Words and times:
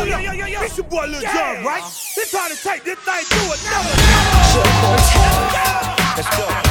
Hold 0.00 0.12
up, 0.12 0.20
it's 0.62 0.78
your 0.78 0.86
boy 0.86 1.06
Lil 1.08 1.20
Jon, 1.20 1.62
right? 1.62 1.82
He 2.14 2.24
trying 2.30 2.56
to 2.56 2.62
take 2.62 2.84
this 2.84 2.98
thing 3.00 3.22
to 3.22 3.36
another 3.52 3.92
level. 4.08 4.70
Let's 6.16 6.36
go. 6.38 6.69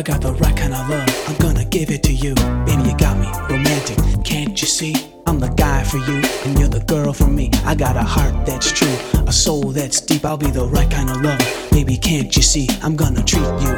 I 0.00 0.02
got 0.02 0.22
the 0.22 0.32
right 0.32 0.56
kind 0.56 0.72
of 0.72 0.88
love. 0.88 1.28
I'm 1.28 1.36
gonna 1.36 1.66
give 1.66 1.90
it 1.90 2.02
to 2.04 2.12
you. 2.14 2.34
Baby, 2.64 2.84
you 2.88 2.96
got 2.96 3.18
me 3.18 3.26
romantic. 3.54 3.98
Can't 4.24 4.58
you 4.58 4.66
see? 4.66 4.94
I'm 5.26 5.38
the 5.38 5.48
guy 5.48 5.84
for 5.84 5.98
you, 5.98 6.22
and 6.46 6.58
you're 6.58 6.70
the 6.70 6.80
girl 6.80 7.12
for 7.12 7.26
me. 7.26 7.50
I 7.66 7.74
got 7.74 7.96
a 7.96 8.02
heart 8.02 8.46
that's 8.46 8.72
true, 8.72 8.96
a 9.26 9.32
soul 9.32 9.72
that's 9.72 10.00
deep. 10.00 10.24
I'll 10.24 10.38
be 10.38 10.50
the 10.50 10.64
right 10.64 10.90
kind 10.90 11.10
of 11.10 11.20
lover. 11.20 11.44
Baby, 11.70 11.98
can't 11.98 12.34
you 12.34 12.40
see? 12.40 12.66
I'm 12.82 12.96
gonna 12.96 13.22
treat 13.22 13.42
you 13.42 13.76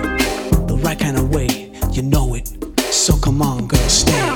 the 0.71 0.79
right 0.85 0.97
kind 0.97 1.17
of 1.17 1.35
way. 1.35 1.73
You 1.91 2.03
know 2.03 2.37
it. 2.37 2.47
So 2.93 3.17
come 3.17 3.43
on, 3.43 3.67
girl, 3.67 3.89
stay. 3.89 4.32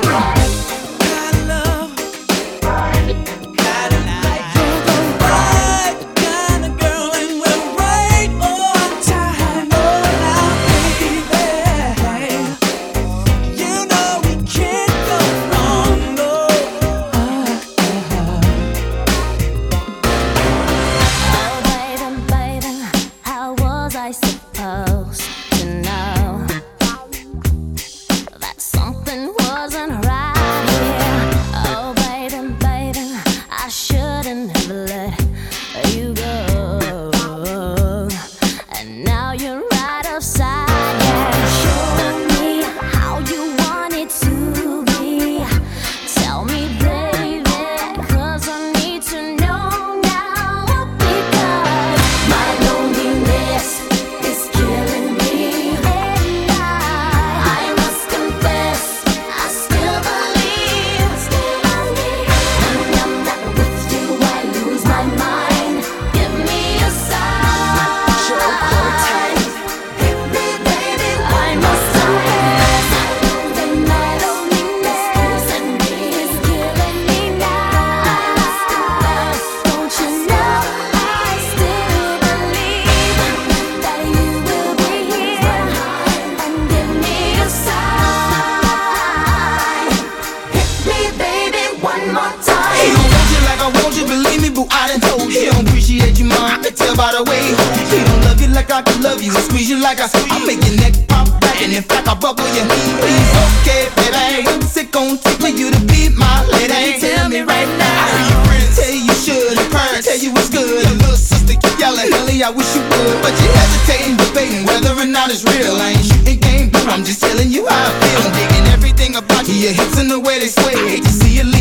by 97.06 97.14
the 97.14 97.23
way. 97.31 97.55
She 97.87 98.03
don't 98.03 98.23
love 98.26 98.43
you 98.43 98.50
like 98.50 98.70
I 98.70 98.82
can 98.82 98.99
love 98.99 99.23
you. 99.23 99.31
Squeeze 99.31 99.70
you 99.70 99.79
like 99.79 100.03
I 100.03 100.11
squeeze. 100.11 100.26
I 100.35 100.43
make 100.43 100.58
your 100.67 100.75
neck 100.82 100.94
pop 101.06 101.31
back, 101.38 101.62
and 101.62 101.70
in 101.70 101.85
fact 101.87 102.11
I 102.11 102.19
buckle 102.19 102.50
your 102.50 102.67
knee. 102.67 102.91
Please, 102.99 103.31
okay, 103.47 103.87
baby, 103.94 104.43
what's 104.43 104.75
it 104.75 104.91
gon' 104.91 105.14
take 105.23 105.38
for 105.38 105.53
you 105.55 105.70
to 105.70 105.81
be 105.87 106.11
my 106.11 106.43
lady? 106.50 106.99
Tell 106.99 107.31
me 107.31 107.47
right 107.47 107.70
now. 107.79 108.11
I 108.11 108.26
your 108.26 108.41
friends 108.50 108.75
tell 108.75 108.91
you 108.91 109.14
should, 109.23 109.55
your 109.55 109.70
parents 109.70 110.11
tell 110.11 110.19
you 110.19 110.35
it's 110.35 110.50
good. 110.50 110.67
Your 110.67 110.99
little 110.99 111.14
sister 111.14 111.55
keep 111.55 111.79
yelling, 111.79 112.11
Ellie, 112.11 112.43
I 112.43 112.50
wish 112.50 112.75
you 112.75 112.82
would, 112.82 113.17
but 113.23 113.35
you 113.38 113.49
hesitating, 113.55 114.19
debating 114.19 114.67
whether 114.67 114.91
or 114.91 115.06
not 115.06 115.31
it's 115.31 115.46
real. 115.46 115.79
I 115.79 115.94
ain't 115.94 116.03
shooting 116.03 116.43
game, 116.43 116.67
but 116.75 116.91
I'm 116.91 117.06
just 117.06 117.22
telling 117.22 117.55
you 117.55 117.70
how 117.70 117.86
I 117.86 117.93
feel. 118.03 118.19
I'm 118.27 118.34
digging 118.34 118.67
everything 118.75 119.15
about 119.15 119.46
you, 119.46 119.55
your 119.55 119.75
hips 119.79 119.94
and 120.03 120.10
the 120.10 120.19
way 120.19 120.43
they 120.43 120.51
sway. 120.51 120.75
I 120.75 120.98
hate 120.98 121.06
to 121.06 121.15
see 121.15 121.39
you 121.39 121.56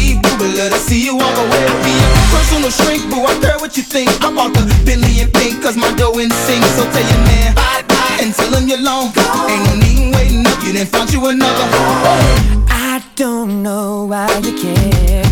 pleasure 0.65 0.77
to 0.77 0.89
see 0.89 1.05
you 1.05 1.15
walk 1.15 1.37
away 1.37 1.63
with 1.63 1.85
me. 1.85 1.95
Personal 2.31 2.69
shrink, 2.69 3.09
boo, 3.09 3.23
I 3.25 3.37
care 3.41 3.57
what 3.59 3.77
you 3.77 3.83
think. 3.83 4.09
I 4.23 4.33
bought 4.33 4.53
the 4.53 4.63
Billy 4.85 5.21
and 5.21 5.33
Pink, 5.33 5.61
cause 5.61 5.77
my 5.77 5.93
dough 5.95 6.17
in 6.19 6.29
sync. 6.29 6.63
So 6.75 6.83
tell 6.91 7.07
your 7.07 7.23
man, 7.25 7.55
bye 7.55 7.83
bye, 7.87 8.17
and 8.21 8.33
tell 8.33 8.53
him 8.53 8.67
you're 8.67 8.81
long. 8.81 9.11
Go. 9.13 9.21
Ain't 9.49 9.65
no 9.65 9.75
need 9.75 9.99
in 10.07 10.11
waiting 10.13 10.47
up, 10.47 10.63
you 10.63 10.73
didn't 10.73 10.89
find 10.89 11.11
you 11.11 11.25
another. 11.27 11.65
Home. 11.75 12.65
I 12.69 13.03
don't 13.15 13.63
know 13.63 14.05
why 14.05 14.27
you 14.39 14.53
care. 14.57 15.25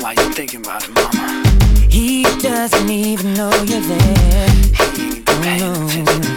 Why 0.00 0.12
you 0.12 0.32
thinking 0.32 0.60
about 0.60 0.84
it, 0.84 0.94
mama? 0.94 1.44
He 1.88 2.22
doesn't 2.40 2.90
even 2.90 3.34
know 3.34 3.50
you're 3.64 3.80
there. 3.80 4.48
He 4.96 5.16
ain't 5.16 5.26
paying 5.26 5.62
oh, 5.62 5.86
attention. 5.86 6.27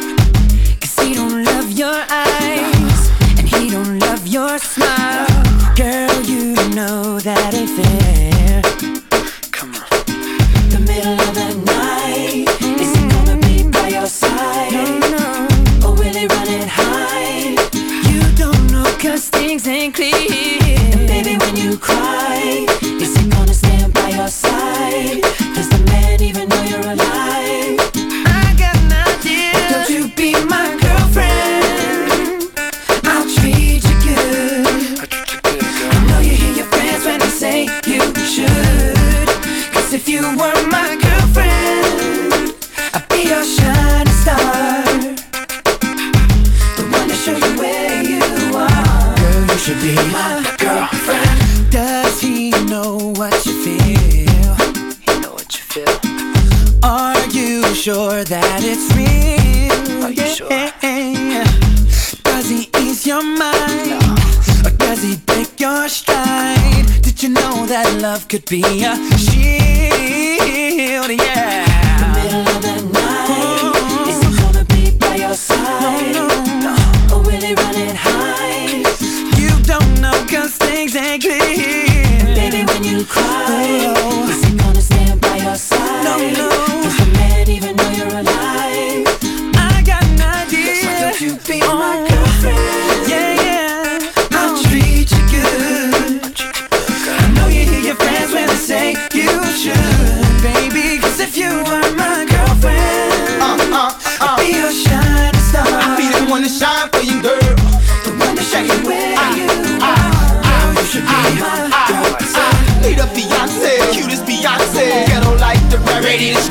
Could 68.32 68.46
be 68.46 68.64
a 68.64 69.18
shield, 69.18 69.61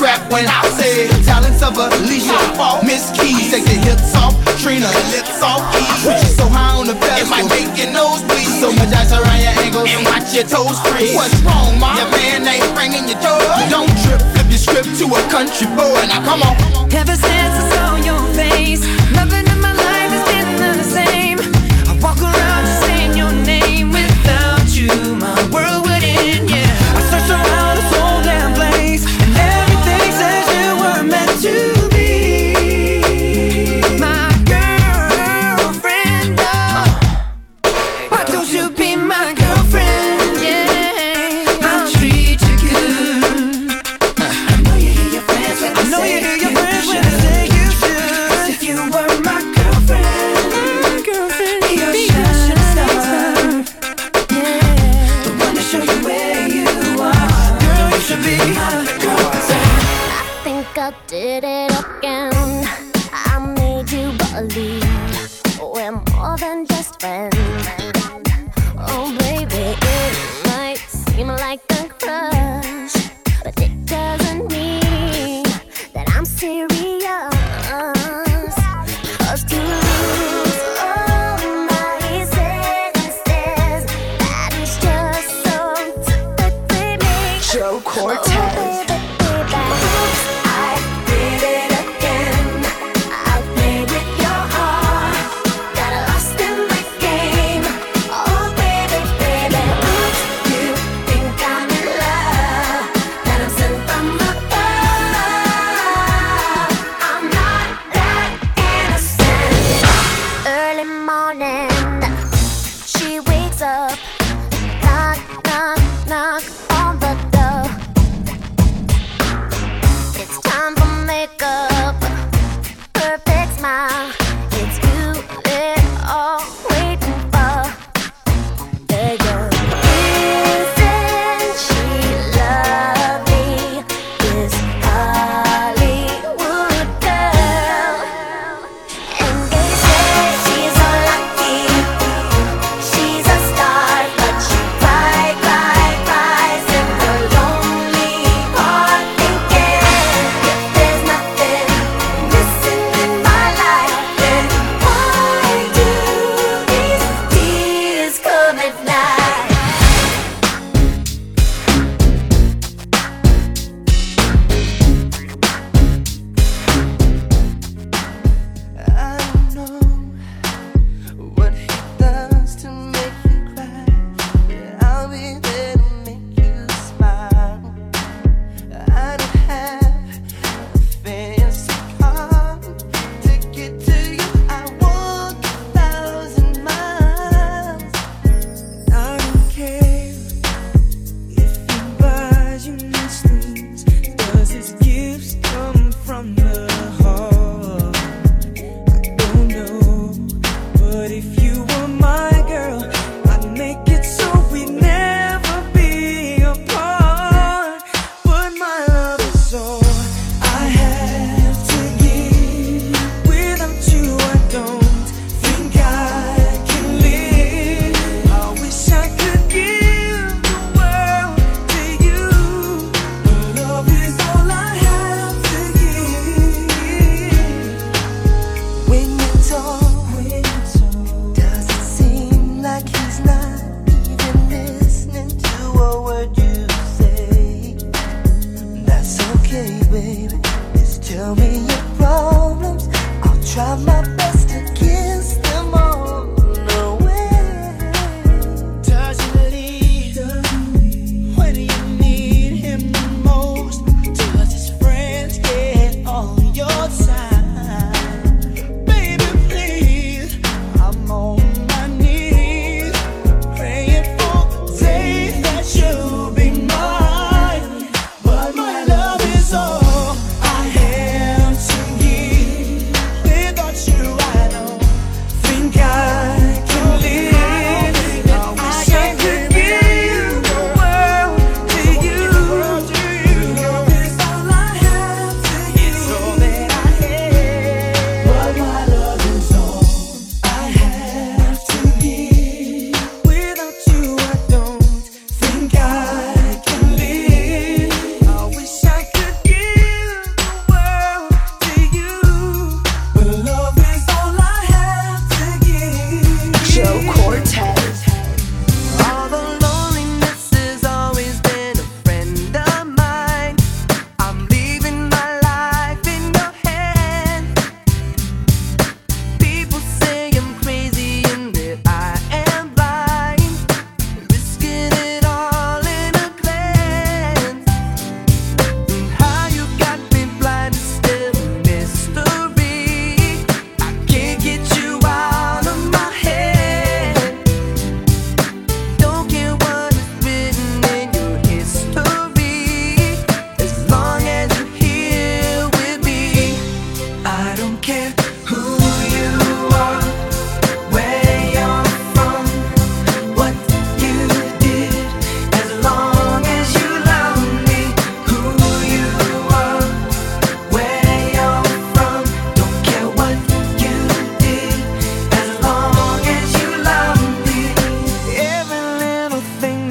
rap 0.00 0.18
when 0.32 0.48
I 0.48 0.64
say 0.80 1.06
talents 1.28 1.62
of 1.62 1.76
Alicia, 1.76 2.32
Miss 2.82 3.12
Keys. 3.12 3.52
Take 3.52 3.68
the 3.68 3.76
hips 3.84 4.16
off, 4.16 4.32
Trina, 4.56 4.88
lips 5.12 5.44
off 5.44 5.60
keys. 5.76 6.00
Put 6.02 6.16
you 6.24 6.32
So 6.40 6.48
high 6.48 6.74
on 6.74 6.88
the 6.88 6.96
pedestal, 6.96 7.20
it 7.20 7.28
might 7.28 7.48
make 7.52 7.70
your 7.76 7.92
nose 7.92 8.24
bleed. 8.24 8.48
So 8.58 8.72
much 8.72 8.90
ice 8.96 9.12
around 9.12 9.40
your 9.44 9.54
ankles 9.60 9.86
and 9.92 10.00
watch 10.08 10.32
your 10.32 10.48
toes 10.48 10.80
freeze. 10.88 11.14
What's 11.14 11.36
wrong, 11.44 11.78
ma? 11.78 11.94
Your 12.00 12.08
man 12.10 12.48
ain't 12.48 12.64
bringing 12.74 13.06
your 13.06 13.20
joy. 13.20 13.44
Don't 13.68 13.92
trip, 14.02 14.24
flip 14.32 14.48
your 14.48 14.58
script 14.58 14.90
to 14.98 15.06
a 15.06 15.20
country 15.28 15.68
boy. 15.76 16.00
Now 16.08 16.24
come 16.24 16.42
on. 16.42 16.56
Ever 16.90 17.14
since 17.14 17.54
I 17.60 17.64
saw 17.76 17.90
your 18.00 18.20
face, 18.32 18.82
nothing 19.12 19.44
in 19.44 19.58
my 19.60 19.76
life 19.76 20.10
has 20.16 20.24
been 20.32 20.50
the 20.80 20.88
same. 20.88 21.38
I 21.86 21.92
walk 22.00 22.18
around 22.24 22.66
saying 22.82 23.12
your 23.20 23.32
name 23.44 23.92
without 23.92 24.64
you, 24.72 24.90
my 25.20 25.36
world. 25.52 25.89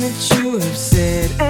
that 0.10 0.40
you 0.42 0.54
have 0.58 0.78
said. 0.78 1.49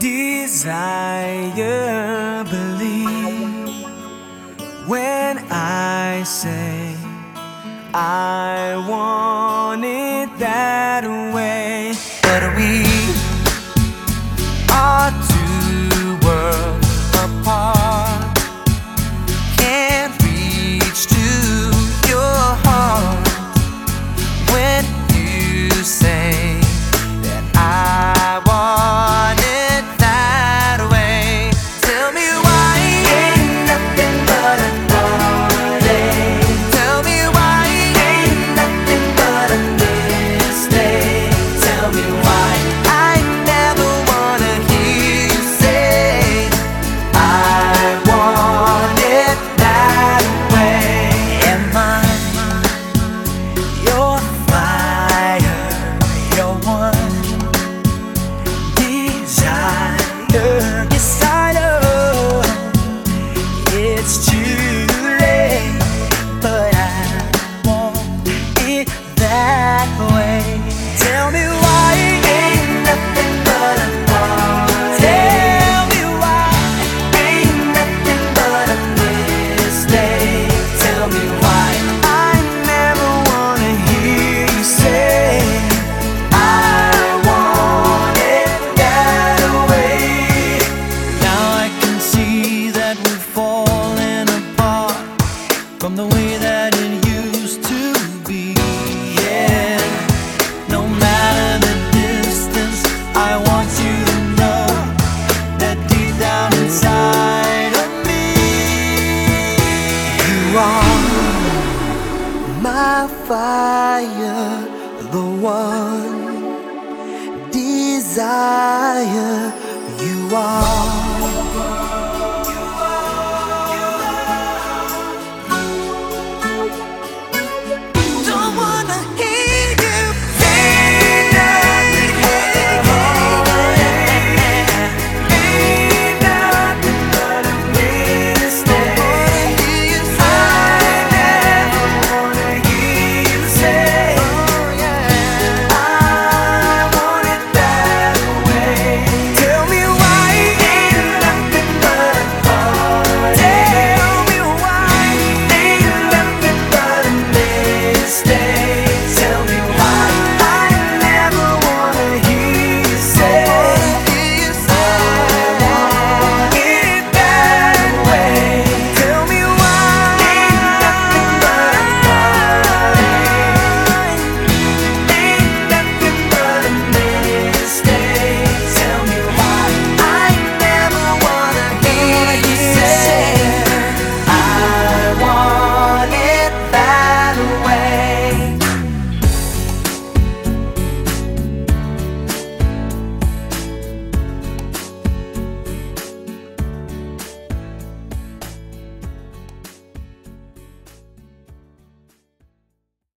Desire. 0.00 1.62
Believe 2.44 3.68
when 4.88 5.38
I 5.50 6.22
say 6.24 6.96
I 7.94 8.84
want 8.88 9.19